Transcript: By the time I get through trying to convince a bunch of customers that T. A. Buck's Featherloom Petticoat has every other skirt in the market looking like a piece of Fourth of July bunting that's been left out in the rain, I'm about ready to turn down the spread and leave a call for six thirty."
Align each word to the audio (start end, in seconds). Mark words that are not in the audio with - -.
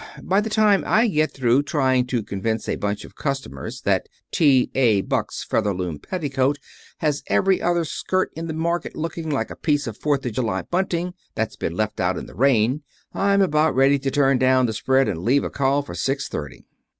By 0.23 0.41
the 0.41 0.49
time 0.49 0.83
I 0.87 1.07
get 1.07 1.31
through 1.31 1.61
trying 1.61 2.07
to 2.07 2.23
convince 2.23 2.67
a 2.67 2.75
bunch 2.75 3.05
of 3.05 3.13
customers 3.15 3.81
that 3.81 4.09
T. 4.31 4.71
A. 4.73 5.01
Buck's 5.01 5.43
Featherloom 5.43 5.99
Petticoat 5.99 6.57
has 7.01 7.21
every 7.27 7.61
other 7.61 7.85
skirt 7.85 8.31
in 8.35 8.47
the 8.47 8.53
market 8.55 8.95
looking 8.95 9.29
like 9.29 9.51
a 9.51 9.55
piece 9.55 9.85
of 9.85 9.95
Fourth 9.99 10.25
of 10.25 10.31
July 10.31 10.63
bunting 10.63 11.13
that's 11.35 11.55
been 11.55 11.75
left 11.75 11.99
out 11.99 12.17
in 12.17 12.25
the 12.25 12.33
rain, 12.33 12.81
I'm 13.13 13.43
about 13.43 13.75
ready 13.75 13.99
to 13.99 14.09
turn 14.09 14.39
down 14.39 14.65
the 14.65 14.73
spread 14.73 15.07
and 15.07 15.21
leave 15.21 15.43
a 15.43 15.51
call 15.51 15.83
for 15.83 15.93
six 15.93 16.27
thirty." 16.27 16.65